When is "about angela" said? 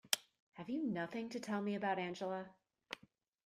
1.75-2.49